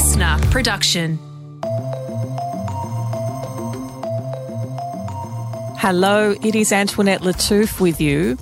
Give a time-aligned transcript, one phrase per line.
[0.00, 1.18] LiSTNR production.
[5.76, 8.38] Hello, it is Antoinette Lattouf with you.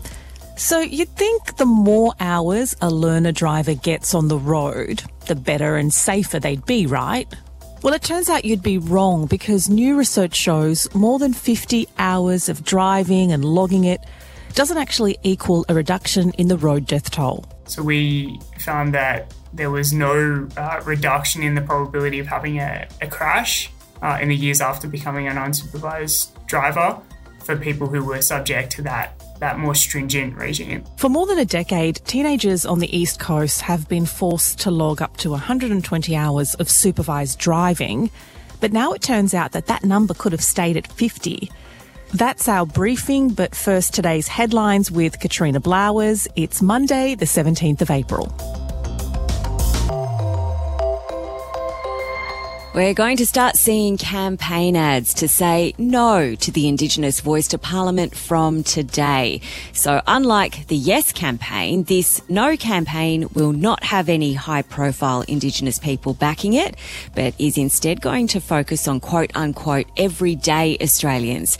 [0.57, 5.75] So, you'd think the more hours a learner driver gets on the road, the better
[5.75, 7.27] and safer they'd be, right?
[7.83, 12.49] Well, it turns out you'd be wrong because new research shows more than 50 hours
[12.49, 14.01] of driving and logging it
[14.55, 17.45] doesn't actually equal a reduction in the road death toll.
[17.65, 22.89] So we found that there was no uh, reduction in the probability of having a,
[23.03, 26.99] a crash uh, in the years after becoming an unsupervised driver
[27.45, 30.85] for people who were subject to that that more stringent regime.
[30.97, 35.01] For more than a decade, teenagers on the East Coast have been forced to log
[35.01, 38.11] up to 120 hours of supervised driving,
[38.61, 41.53] but now it turns out that that number could have stayed at 50.
[42.15, 46.27] That's our briefing, but first today's headlines with Katrina Blowers.
[46.35, 48.35] It's Monday, the 17th of April.
[52.79, 57.59] We're going to start seeing campaign ads to say no to the Indigenous voice to
[57.59, 59.41] Parliament from today.
[59.73, 65.81] So unlike the Yes campaign, this No campaign will not have any high profile Indigenous
[65.81, 66.77] people backing it,
[67.17, 71.59] but is instead going to focus on quote unquote everyday Australians.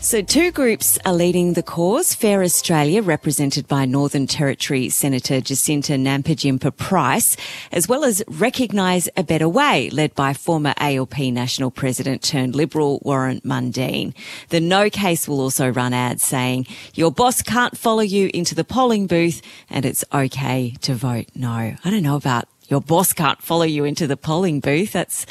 [0.00, 2.14] So, two groups are leading the cause.
[2.14, 7.36] Fair Australia, represented by Northern Territory Senator Jacinta Nampijinpa Price,
[7.72, 13.00] as well as Recognise a Better Way, led by former ALP National President turned Liberal
[13.02, 14.14] Warren Mundine.
[14.50, 18.64] The No case will also run ads saying, Your boss can't follow you into the
[18.64, 21.50] polling booth and it's okay to vote no.
[21.84, 24.92] I don't know about your boss can't follow you into the polling booth.
[24.92, 25.26] That's,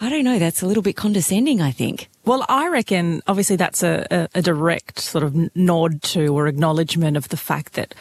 [0.00, 2.08] I don't know, that's a little bit condescending, I think.
[2.26, 7.16] Well, I reckon obviously that's a, a, a, direct sort of nod to or acknowledgement
[7.16, 7.94] of the fact that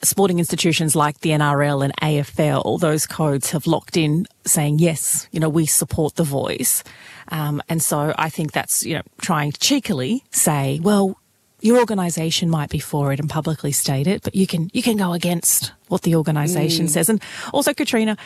[0.00, 5.40] sporting institutions like the NRL and AFL, those codes have locked in saying, yes, you
[5.40, 6.82] know, we support the voice.
[7.28, 11.18] Um, and so I think that's, you know, trying to cheekily say, well,
[11.60, 14.96] your organisation might be for it and publicly state it, but you can you can
[14.96, 16.90] go against what the organisation mm.
[16.90, 17.08] says.
[17.08, 17.20] And
[17.52, 18.16] also, Katrina,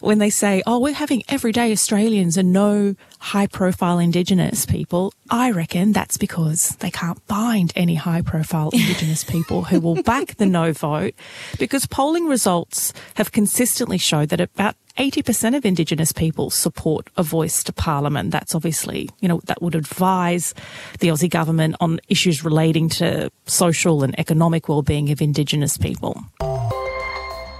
[0.00, 5.92] when they say, "Oh, we're having everyday Australians and no high-profile Indigenous people," I reckon
[5.92, 11.14] that's because they can't find any high-profile Indigenous people who will back the no vote,
[11.58, 17.64] because polling results have consistently showed that about 80% of Indigenous people support a voice
[17.64, 18.30] to Parliament.
[18.30, 20.54] That's obviously, you know, that would advise
[21.00, 26.22] the Aussie government on issues relating to social and economic well-being of Indigenous people.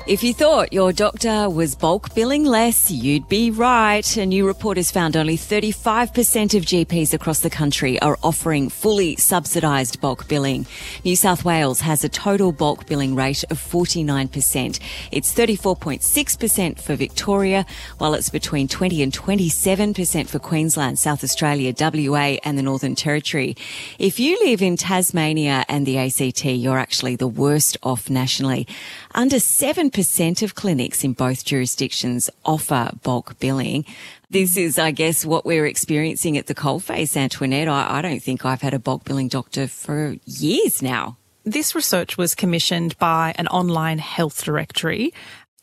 [0.06, 4.04] If you thought your doctor was bulk billing less, you'd be right.
[4.18, 9.16] A new report has found only 35% of GPs across the country are offering fully
[9.16, 10.66] subsidised bulk billing.
[11.06, 14.78] New South Wales has a total bulk billing rate of 49%.
[15.10, 17.64] It's 34.6% for Victoria,
[17.96, 23.56] while it's between 20 and 27% for Queensland, South Australia, WA and the Northern Territory.
[23.98, 28.68] If you live in Tasmania and the ACT, you're actually the worst off nationally.
[29.14, 29.93] Under 7%
[30.42, 33.84] of clinics in both jurisdictions offer bulk billing.
[34.28, 37.68] This is, I guess, what we're experiencing at the coalface, Antoinette.
[37.68, 41.16] I, I don't think I've had a bulk billing doctor for years now.
[41.44, 45.12] This research was commissioned by an online health directory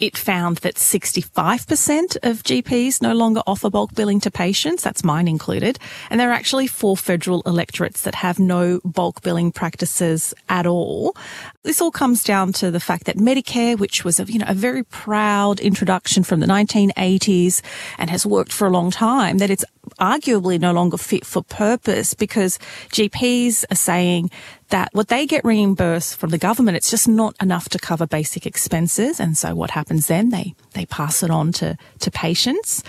[0.01, 4.81] it found that 65% of GPs no longer offer bulk billing to patients.
[4.81, 5.77] That's mine included.
[6.09, 11.15] And there are actually four federal electorates that have no bulk billing practices at all.
[11.63, 14.55] This all comes down to the fact that Medicare, which was a, you know, a
[14.55, 17.61] very proud introduction from the 1980s
[17.99, 19.63] and has worked for a long time, that it's
[19.99, 22.57] arguably no longer fit for purpose because
[22.89, 24.31] GPs are saying
[24.69, 28.45] that what they get reimbursed from the government, it's just not enough to cover basic
[28.45, 29.19] expenses.
[29.19, 30.29] And so what happens then?
[30.29, 32.83] They, they pass it on to, to patients.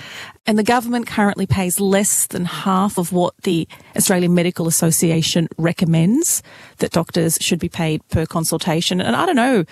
[0.46, 6.42] And the government currently pays less than half of what the Australian Medical Association recommends
[6.78, 9.00] that doctors should be paid per consultation.
[9.00, 9.64] And I don't know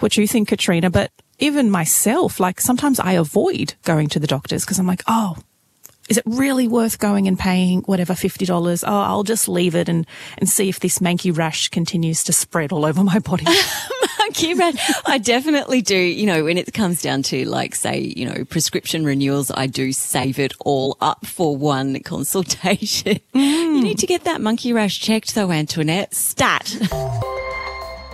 [0.00, 4.64] what you think, Katrina, but even myself, like sometimes I avoid going to the doctors
[4.64, 5.36] because I'm like, oh,
[6.08, 8.84] is it really worth going and paying whatever $50?
[8.86, 10.06] Oh, I'll just leave it and,
[10.38, 13.46] and see if this monkey rash continues to spread all over my body.
[14.18, 14.92] monkey rash.
[15.06, 15.96] I definitely do.
[15.96, 19.92] You know, when it comes down to like, say, you know, prescription renewals, I do
[19.92, 23.20] save it all up for one consultation.
[23.34, 23.76] Mm.
[23.76, 26.14] You need to get that monkey rash checked though, Antoinette.
[26.14, 26.76] Stat.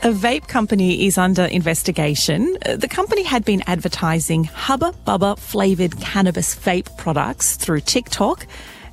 [0.02, 2.56] A vape company is under investigation.
[2.64, 8.47] Uh, the company had been advertising Hubba Bubba flavoured cannabis vape products through TikTok,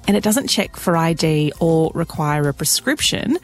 [0.06, 3.38] and it doesn't check for ID or require a prescription.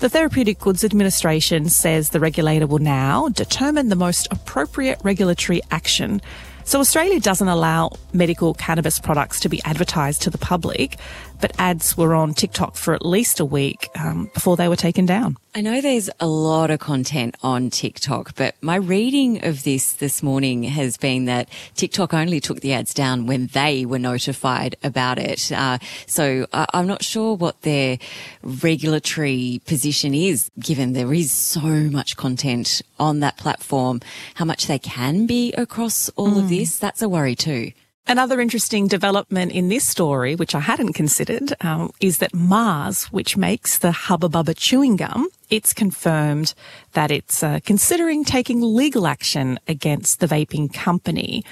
[0.00, 6.20] The Therapeutic Goods Administration says the regulator will now determine the most appropriate regulatory action
[6.68, 10.98] So Australia doesn't allow medical cannabis products to be advertised to the public,
[11.40, 15.06] but ads were on TikTok for at least a week um, before they were taken
[15.06, 15.36] down.
[15.54, 20.22] I know there's a lot of content on TikTok, but my reading of this this
[20.22, 25.18] morning has been that TikTok only took the ads down when they were notified about
[25.18, 25.50] it.
[25.50, 27.98] Uh, so uh, I'm not sure what their
[28.42, 34.00] regulatory position is, given there is so much content on that platform,
[34.34, 36.38] how much they can be across all mm.
[36.38, 36.78] of this.
[36.78, 37.72] That's a worry too.
[38.10, 43.36] Another interesting development in this story, which I hadn't considered, um, is that Mars, which
[43.36, 46.54] makes the Hubba Bubba chewing gum, it's confirmed
[46.94, 51.44] that it's uh, considering taking legal action against the vaping company.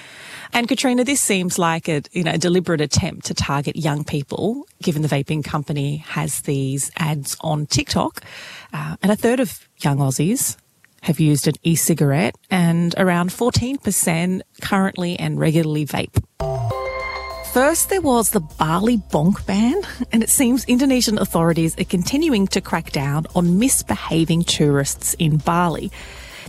[0.54, 4.66] And Katrina, this seems like a you know a deliberate attempt to target young people,
[4.80, 8.22] given the vaping company has these ads on TikTok,
[8.72, 10.56] uh, and a third of young Aussies
[11.02, 16.22] have used an e-cigarette and around 14% currently and regularly vape.
[17.52, 19.80] First, there was the Bali Bonk ban,
[20.12, 25.90] and it seems Indonesian authorities are continuing to crack down on misbehaving tourists in Bali.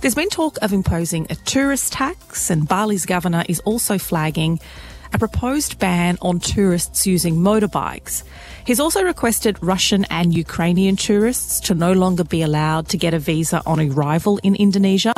[0.02, 4.60] There's been talk of imposing a tourist tax, and Bali's governor is also flagging
[5.14, 8.24] a proposed ban on tourists using motorbikes.
[8.66, 13.20] He's also requested Russian and Ukrainian tourists to no longer be allowed to get a
[13.20, 15.14] visa on arrival in Indonesia.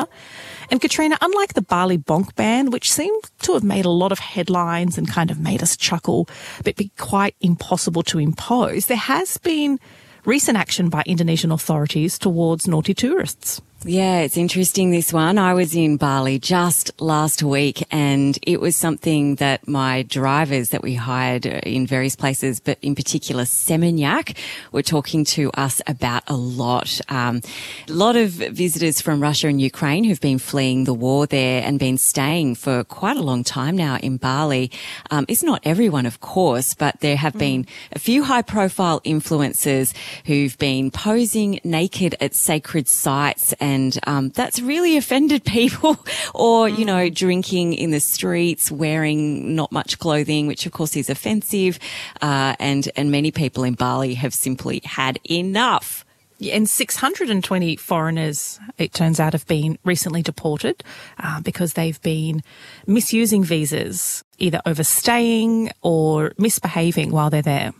[0.70, 4.20] And Katrina, unlike the Bali Bonk ban, which seemed to have made a lot of
[4.20, 6.28] headlines and kind of made us chuckle,
[6.62, 9.80] but be quite impossible to impose, there has been
[10.24, 13.60] recent action by Indonesian authorities towards naughty tourists.
[13.86, 15.38] Yeah, it's interesting this one.
[15.38, 20.82] I was in Bali just last week and it was something that my drivers that
[20.82, 24.36] we hired in various places, but in particular Seminyak,
[24.70, 27.00] were talking to us about a lot.
[27.08, 27.40] Um,
[27.88, 31.78] a lot of visitors from Russia and Ukraine who've been fleeing the war there and
[31.78, 34.70] been staying for quite a long time now in Bali.
[35.10, 37.38] Um, it's not everyone, of course, but there have mm.
[37.38, 39.96] been a few high profile influencers
[40.26, 45.96] who've been posing naked at sacred sites and and um, that's really offended people.
[46.34, 47.14] or you know, mm.
[47.14, 51.78] drinking in the streets, wearing not much clothing, which of course is offensive.
[52.20, 56.04] Uh, and and many people in Bali have simply had enough.
[56.40, 60.82] And 620 foreigners, it turns out, have been recently deported
[61.18, 62.42] uh, because they've been
[62.86, 67.72] misusing visas, either overstaying or misbehaving while they're there.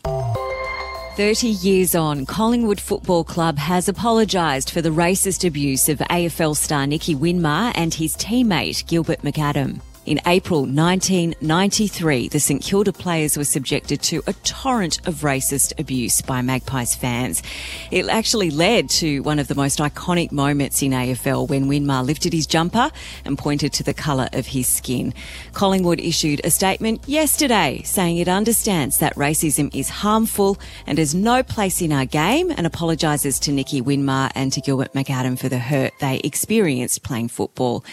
[1.20, 6.86] 30 years on, Collingwood Football Club has apologised for the racist abuse of AFL star
[6.86, 9.82] Nicky Winmar and his teammate Gilbert McAdam.
[10.10, 16.20] In April 1993, the St Kilda players were subjected to a torrent of racist abuse
[16.20, 17.44] by Magpies fans.
[17.92, 22.32] It actually led to one of the most iconic moments in AFL when Winmar lifted
[22.32, 22.90] his jumper
[23.24, 25.14] and pointed to the colour of his skin.
[25.52, 30.58] Collingwood issued a statement yesterday saying it understands that racism is harmful
[30.88, 34.92] and has no place in our game and apologises to Nicky Winmar and to Gilbert
[34.92, 37.84] McAdam for the hurt they experienced playing football.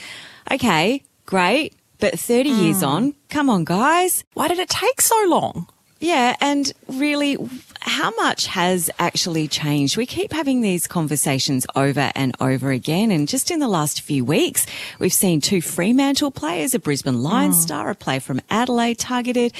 [0.49, 1.75] Okay, great.
[1.99, 2.63] But 30 mm.
[2.63, 4.23] years on, come on, guys.
[4.33, 5.67] Why did it take so long?
[5.99, 7.37] Yeah, and really,
[7.79, 9.97] how much has actually changed?
[9.97, 13.09] We keep having these conversations over and over again.
[13.09, 14.67] And just in the last few weeks,
[14.99, 17.61] we've seen two Fremantle players, a Brisbane Lions mm.
[17.61, 19.53] star, a player from Adelaide targeted.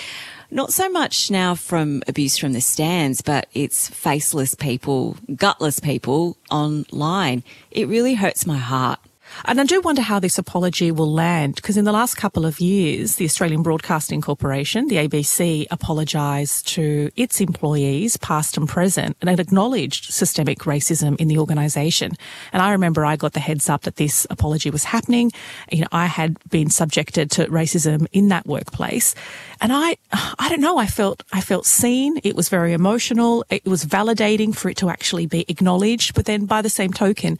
[0.52, 6.38] Not so much now from abuse from the stands, but it's faceless people, gutless people
[6.52, 7.44] online.
[7.72, 9.00] It really hurts my heart.
[9.46, 12.60] And I do wonder how this apology will land because in the last couple of
[12.60, 19.30] years, the Australian Broadcasting Corporation, the ABC, apologised to its employees, past and present, and
[19.30, 22.14] it acknowledged systemic racism in the organisation.
[22.52, 25.32] And I remember I got the heads up that this apology was happening.
[25.72, 29.16] You know, I had been subjected to racism in that workplace.
[29.62, 29.98] And I,
[30.40, 32.20] I don't know, I felt, I felt seen.
[32.24, 33.46] It was very emotional.
[33.50, 36.14] It was validating for it to actually be acknowledged.
[36.14, 37.40] But then by the same token,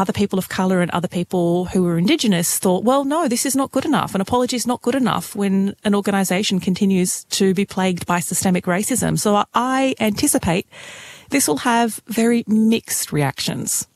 [0.00, 3.54] other people of colour and other people who were Indigenous thought, well, no, this is
[3.54, 4.14] not good enough.
[4.14, 8.64] An apology is not good enough when an organisation continues to be plagued by systemic
[8.64, 9.18] racism.
[9.18, 10.66] So I anticipate
[11.28, 13.86] this will have very mixed reactions.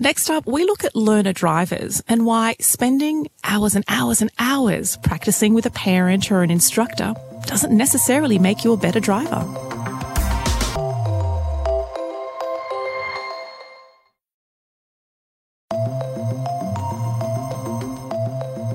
[0.00, 4.96] Next up, we look at learner drivers and why spending hours and hours and hours
[5.04, 7.14] practicing with a parent or an instructor
[7.46, 9.71] doesn't necessarily make you a better driver.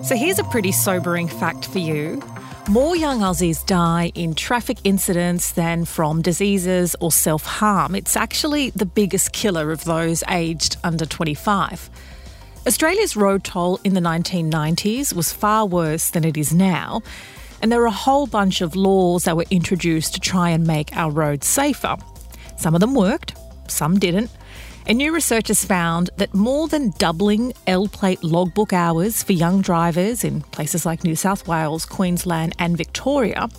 [0.08, 2.24] So here's a pretty sobering fact for you.
[2.70, 7.94] More young Aussies die in traffic incidents than from diseases or self harm.
[7.94, 11.90] It's actually the biggest killer of those aged under 25.
[12.66, 17.02] Australia's road toll in the 1990s was far worse than it is now,
[17.62, 20.96] and there were a whole bunch of laws that were introduced to try and make
[20.96, 21.98] our roads safer.
[22.56, 23.36] Some of them worked,
[23.68, 24.32] some didn't.
[24.88, 29.60] And new research has found that more than doubling L plate logbook hours for young
[29.60, 33.50] drivers in places like New South Wales, Queensland, and Victoria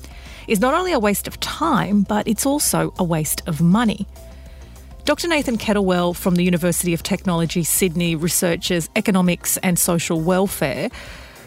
[0.47, 4.07] is not only a waste of time, but it's also a waste of money.
[5.05, 5.29] Dr.
[5.29, 10.89] Nathan Kettlewell from the University of Technology Sydney researches economics and social welfare.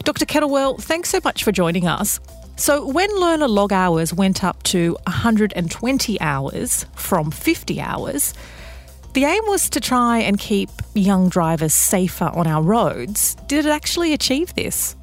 [0.04, 0.26] Dr.
[0.26, 2.20] Kettlewell, thanks so much for joining us.
[2.56, 8.36] So, when learner log hours went up to 120 hours from 50 hours,
[9.13, 13.36] the aim was to try and keep young drivers safer on our roads.
[13.48, 14.96] Did it actually achieve this?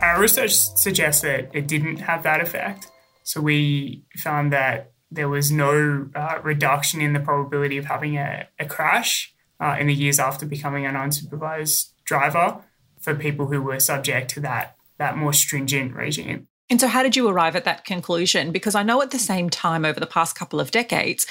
[0.00, 2.88] Our research suggests that it didn't have that effect.
[3.22, 8.48] So, we found that there was no uh, reduction in the probability of having a,
[8.58, 12.62] a crash uh, in the years after becoming an unsupervised driver
[13.00, 16.48] for people who were subject to that that more stringent regime.
[16.70, 18.52] And so, how did you arrive at that conclusion?
[18.52, 21.26] Because I know at the same time, over the past couple of decades,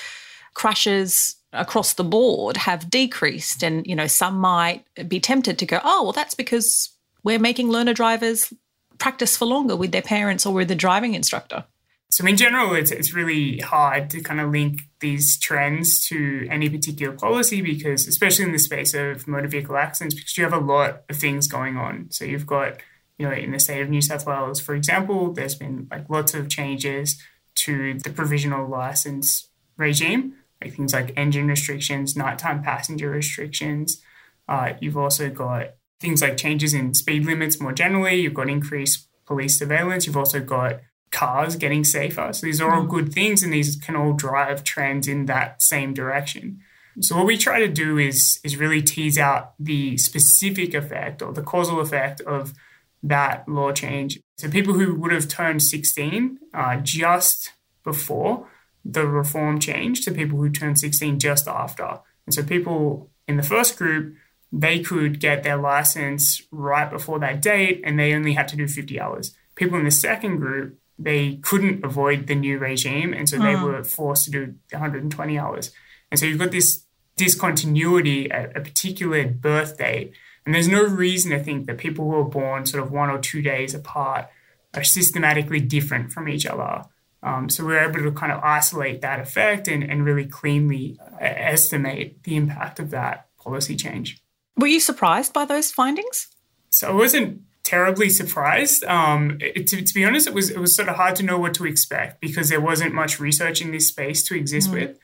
[0.53, 5.79] crashes across the board have decreased, and you know some might be tempted to go,
[5.83, 6.89] "Oh, well, that's because
[7.23, 8.53] we're making learner drivers
[8.97, 11.65] practice for longer with their parents or with the driving instructor."
[12.13, 16.69] So in general, it's it's really hard to kind of link these trends to any
[16.69, 20.59] particular policy because, especially in the space of motor vehicle accidents, because you have a
[20.59, 22.11] lot of things going on.
[22.11, 22.77] So you've got,
[23.17, 26.35] you know, in the state of New South Wales, for example, there's been like lots
[26.35, 27.19] of changes
[27.55, 34.01] to the provisional license regime, like things like engine restrictions, nighttime passenger restrictions.
[34.47, 38.15] Uh, you've also got things like changes in speed limits more generally.
[38.15, 40.05] You've got increased police surveillance.
[40.05, 42.33] You've also got cars getting safer.
[42.33, 42.89] So these are all mm.
[42.89, 46.61] good things, and these can all drive trends in that same direction.
[46.99, 51.33] So what we try to do is is really tease out the specific effect or
[51.33, 52.53] the causal effect of
[53.01, 54.19] that law change.
[54.37, 57.51] So people who would have turned 16 uh, just
[57.83, 58.47] before
[58.85, 61.99] the reform change to people who turned 16 just after.
[62.25, 64.15] And so people in the first group,
[64.51, 68.67] they could get their license right before that date and they only had to do
[68.67, 69.35] 50 hours.
[69.55, 73.63] People in the second group, they couldn't avoid the new regime, and so they hmm.
[73.63, 75.71] were forced to do 120 hours.
[76.11, 76.85] And so you've got this
[77.17, 80.13] discontinuity at a particular birth date,
[80.45, 83.19] and there's no reason to think that people who are born sort of one or
[83.19, 84.27] two days apart
[84.73, 86.83] are systematically different from each other.
[87.23, 91.15] Um, so we're able to kind of isolate that effect and, and really cleanly uh,
[91.21, 94.21] estimate the impact of that policy change.
[94.57, 96.27] Were you surprised by those findings?
[96.69, 98.83] So I wasn't terribly surprised.
[98.83, 101.39] Um, it, to, to, be honest, it was it was sort of hard to know
[101.39, 104.73] what to expect because there wasn't much research in this space to exist mm.
[104.73, 104.99] with.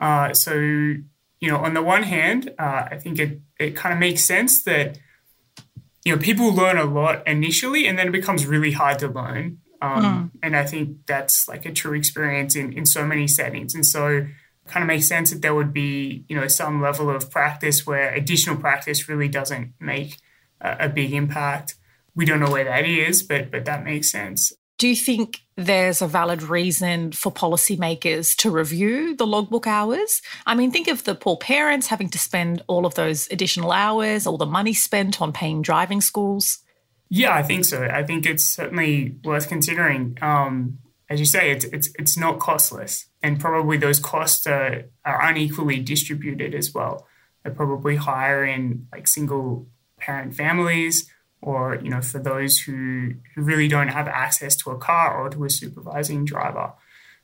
[0.00, 3.98] Uh, so you know, on the one hand, uh, I think it it kind of
[3.98, 4.98] makes sense that
[6.04, 9.58] you know people learn a lot initially, and then it becomes really hard to learn.
[9.84, 10.38] Um, mm.
[10.42, 14.26] And I think that's like a true experience in in so many settings, and so.
[14.66, 18.14] Kind of makes sense that there would be, you know, some level of practice where
[18.14, 20.16] additional practice really doesn't make
[20.58, 21.74] a, a big impact
[22.14, 24.52] we don't know where that is, but but that makes sense.
[24.76, 30.20] Do you think there's a valid reason for policymakers to review the logbook hours?
[30.46, 34.26] I mean, think of the poor parents having to spend all of those additional hours,
[34.26, 36.58] all the money spent on paying driving schools.
[37.14, 37.84] Yeah, I think so.
[37.84, 40.18] I think it's certainly worth considering.
[40.20, 40.78] Um,
[41.08, 45.78] as you say, it's it's it's not costless, and probably those costs are, are unequally
[45.78, 47.06] distributed as well.
[47.44, 51.08] They're probably higher in like single parent families
[51.40, 55.30] or you know for those who, who really don't have access to a car or
[55.30, 56.72] to a supervising driver.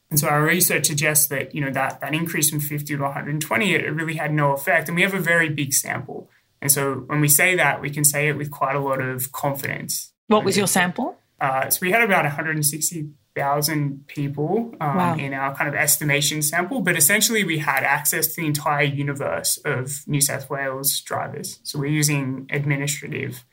[0.09, 3.75] And so our research suggests that you know that that increase from 50 to 120
[3.75, 6.31] it really had no effect, and we have a very big sample.
[6.63, 9.33] And so when we say that, we can say it with quite a lot of
[9.33, 10.13] confidence.
[10.27, 11.17] What was your sample?
[11.41, 15.17] Uh, so we had about 160,000 people um, wow.
[15.17, 19.59] in our kind of estimation sample, but essentially we had access to the entire universe
[19.65, 21.59] of New South Wales drivers.
[21.63, 23.45] So we're using administrative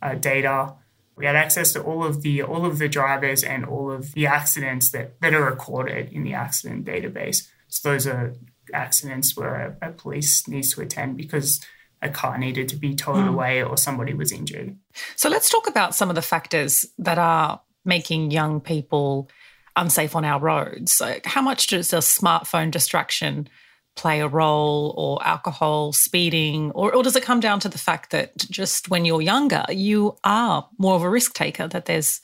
[0.00, 0.74] uh, data.
[1.16, 4.26] We had access to all of the all of the drivers and all of the
[4.26, 7.48] accidents that, that are recorded in the accident database.
[7.68, 8.34] So those are
[8.72, 11.60] accidents where a, a police needs to attend because
[12.02, 13.28] a car needed to be towed mm.
[13.28, 14.76] away or somebody was injured.
[15.16, 19.30] So let's talk about some of the factors that are making young people
[19.76, 20.92] unsafe on our roads.
[20.92, 23.48] So how much does a smartphone distraction
[23.94, 28.10] play a role or alcohol, speeding, or, or does it come down to the fact
[28.10, 32.20] that just when you're younger, you are more of a risk taker, that there's,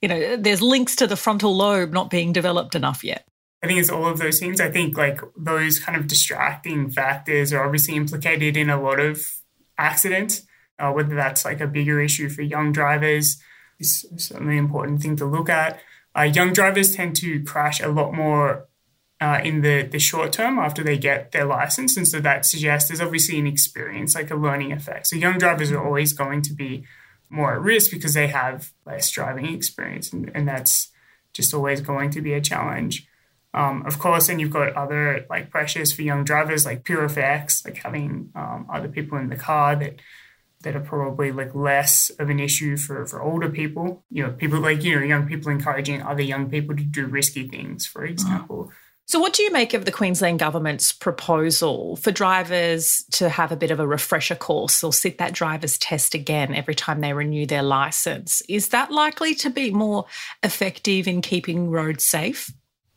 [0.00, 3.26] you know, there's links to the frontal lobe not being developed enough yet?
[3.62, 4.60] I think it's all of those things.
[4.60, 9.24] I think like those kind of distracting factors are obviously implicated in a lot of
[9.78, 10.46] accidents.
[10.82, 13.40] uh, whether that's like a bigger issue for young drivers
[13.78, 15.80] is certainly an important thing to look at.
[16.16, 18.68] Uh, young drivers tend to crash a lot more
[19.20, 21.96] uh, in the, the short term after they get their license.
[21.96, 25.06] And so that suggests there's obviously an experience, like a learning effect.
[25.06, 26.84] So young drivers are always going to be
[27.30, 30.12] more at risk because they have less driving experience.
[30.12, 30.88] And, and that's
[31.32, 33.06] just always going to be a challenge.
[33.54, 37.64] Um, of course, then you've got other like pressures for young drivers, like peer effects,
[37.64, 40.00] like having um, other people in the car that
[40.62, 44.04] that are probably like less of an issue for, for older people.
[44.10, 47.48] You know, people like, you know, young people encouraging other young people to do risky
[47.48, 48.70] things, for example.
[49.06, 53.56] So, what do you make of the Queensland government's proposal for drivers to have a
[53.56, 57.44] bit of a refresher course or sit that driver's test again every time they renew
[57.44, 58.42] their license?
[58.48, 60.06] Is that likely to be more
[60.42, 62.50] effective in keeping roads safe?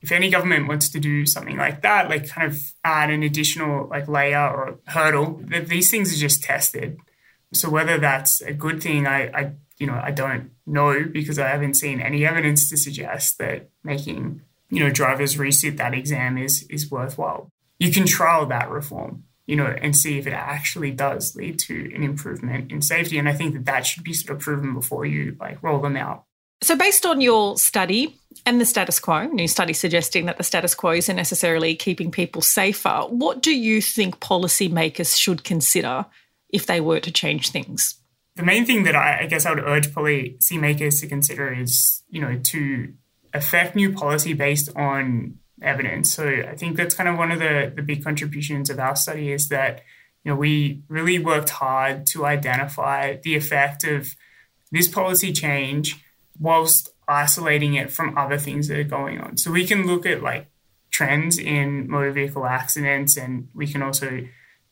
[0.05, 3.87] If any government wants to do something like that, like kind of add an additional
[3.87, 6.97] like layer or hurdle, that these things are just tested.
[7.53, 11.47] So whether that's a good thing, I, I you know I don't know because I
[11.47, 16.67] haven't seen any evidence to suggest that making you know drivers resit that exam is
[16.69, 17.49] is worthwhile.
[17.79, 21.91] You can trial that reform, you know, and see if it actually does lead to
[21.95, 23.17] an improvement in safety.
[23.17, 25.97] And I think that that should be sort of proven before you like roll them
[25.97, 26.25] out.
[26.65, 30.73] So, based on your study and the status quo, new study suggesting that the status
[30.73, 36.07] quo isn't necessarily keeping people safer, what do you think policymakers should consider
[36.49, 38.01] if they were to change things?
[38.35, 42.19] The main thing that I, I guess I would urge policymakers to consider is, you
[42.19, 42.93] know, to
[43.31, 46.15] affect new policy based on evidence.
[46.15, 49.31] So I think that's kind of one of the, the big contributions of our study
[49.31, 49.83] is that,
[50.23, 54.15] you know, we really worked hard to identify the effect of
[54.71, 56.01] this policy change
[56.39, 59.37] whilst isolating it from other things that are going on.
[59.37, 60.49] So we can look at like
[60.91, 64.25] trends in motor vehicle accidents and we can also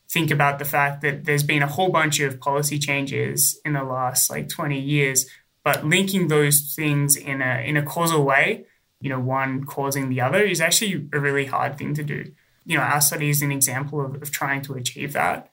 [0.09, 3.83] think about the fact that there's been a whole bunch of policy changes in the
[3.83, 5.25] last like 20 years
[5.63, 8.65] but linking those things in a in a causal way
[9.01, 12.31] you know one causing the other is actually a really hard thing to do
[12.65, 15.51] you know our study is an example of, of trying to achieve that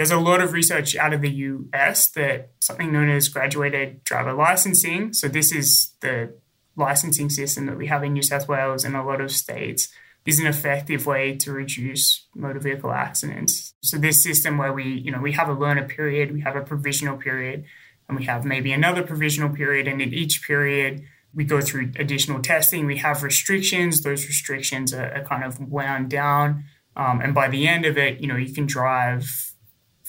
[0.00, 4.32] there's a lot of research out of the US that something known as graduated driver
[4.32, 5.12] licensing.
[5.12, 6.32] So, this is the
[6.74, 9.88] licensing system that we have in New South Wales and a lot of states
[10.24, 13.74] is an effective way to reduce motor vehicle accidents.
[13.82, 16.62] So this system where we, you know, we have a learner period, we have a
[16.62, 17.66] provisional period,
[18.08, 21.02] and we have maybe another provisional period, and in each period
[21.34, 22.86] we go through additional testing.
[22.86, 26.64] We have restrictions; those restrictions are, are kind of wound down,
[26.96, 29.49] um, and by the end of it, you know, you can drive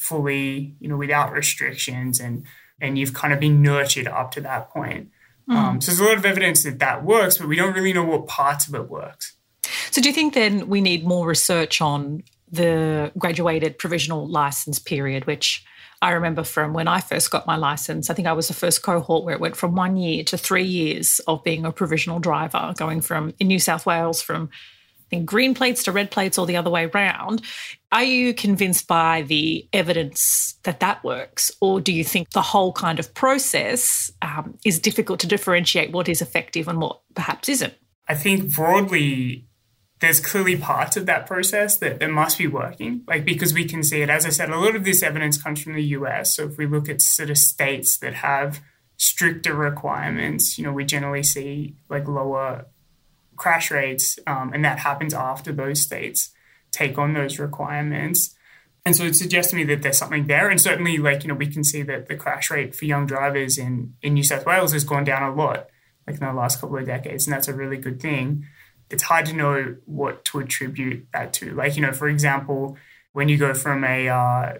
[0.02, 2.44] fully, you know, without restrictions, and
[2.82, 5.10] and you've kind of been nurtured up to that point.
[5.50, 5.56] Mm.
[5.56, 8.04] Um, so there's a lot of evidence that that works, but we don't really know
[8.04, 9.36] what parts of it works.
[9.92, 15.26] So do you think then we need more research on the graduated provisional license period,
[15.26, 15.64] which
[16.02, 18.10] I remember from when I first got my license.
[18.10, 20.64] I think I was the first cohort where it went from one year to three
[20.64, 24.50] years of being a provisional driver, going from in New South Wales from
[25.12, 27.44] think green plates to red plates or the other way around.
[27.92, 31.52] Are you convinced by the evidence that that works?
[31.60, 36.08] Or do you think the whole kind of process um, is difficult to differentiate what
[36.08, 37.74] is effective and what perhaps isn't?
[38.08, 39.46] I think broadly,
[40.00, 43.84] there's clearly parts of that process that, that must be working, like because we can
[43.84, 44.10] see it.
[44.10, 46.36] As I said, a lot of this evidence comes from the US.
[46.36, 48.62] So if we look at sort of states that have
[48.98, 52.66] stricter requirements, you know, we generally see like lower
[53.42, 56.30] crash rates, um, and that happens after those states
[56.72, 58.36] take on those requirements.
[58.86, 60.48] And so it suggests to me that there's something there.
[60.48, 63.58] And certainly, like, you know, we can see that the crash rate for young drivers
[63.58, 65.70] in, in New South Wales has gone down a lot,
[66.06, 67.26] like in the last couple of decades.
[67.26, 68.46] And that's a really good thing.
[68.92, 71.52] It's hard to know what to attribute that to.
[71.56, 72.78] Like, you know, for example,
[73.14, 74.58] when you go from a uh,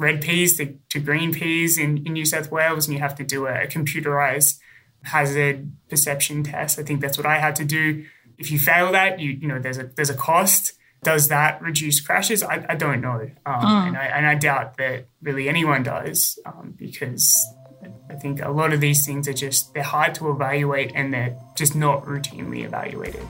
[0.00, 3.24] red peas to, to green peas in, in New South Wales and you have to
[3.24, 4.58] do a, a computerized
[5.04, 8.04] hazard perception test, I think that's what I had to do
[8.38, 10.72] if you fail that, you you know there's a there's a cost.
[11.02, 12.42] Does that reduce crashes?
[12.42, 13.88] I, I don't know, um, mm.
[13.88, 17.36] and, I, and I doubt that really anyone does um, because
[18.10, 21.36] I think a lot of these things are just they're hard to evaluate and they're
[21.54, 23.26] just not routinely evaluated.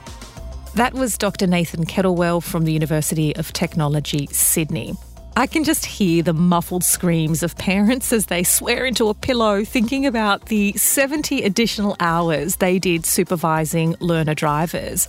[0.75, 1.47] That was Dr.
[1.47, 4.95] Nathan Kettlewell from the University of Technology, Sydney.
[5.37, 9.63] I can just hear the muffled screams of parents as they swear into a pillow
[9.63, 15.07] thinking about the 70 additional hours they did supervising learner drivers.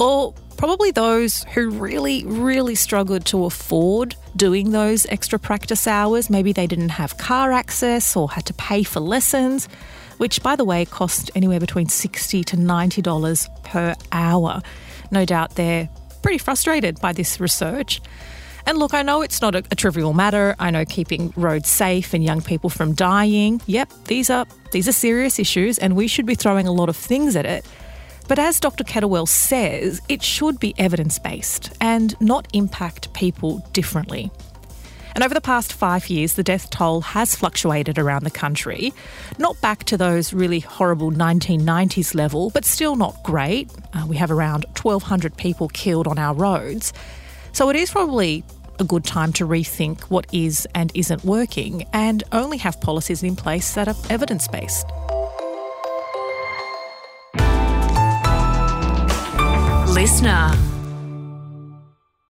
[0.00, 6.28] Or probably those who really, really struggled to afford doing those extra practice hours.
[6.28, 9.68] Maybe they didn't have car access or had to pay for lessons,
[10.16, 14.60] which, by the way, cost anywhere between 60 to $90 per hour.
[15.12, 15.88] No doubt they're
[16.20, 18.00] pretty frustrated by this research.
[18.66, 20.54] And look, I know it's not a, a, trivial matter.
[20.58, 23.60] I know keeping roads safe and young people from dying.
[23.66, 26.96] Yep, these are these are serious issues and we should be throwing a lot of
[26.96, 27.66] things at it.
[28.28, 28.84] But as Dr.
[28.84, 34.30] Kettlewell says, it should be evidence-based and not impact people differently.
[35.14, 38.94] And over the past five years, the death toll has fluctuated around the country.
[39.38, 43.70] Not back to those really horrible 1990s level, but still not great.
[43.92, 46.92] Uh, we have around 1,200 people killed on our roads.
[47.52, 48.44] So it is probably
[48.78, 53.36] a good time to rethink what is and isn't working and only have policies in
[53.36, 54.86] place that are evidence based.
[59.92, 60.81] LiSTNR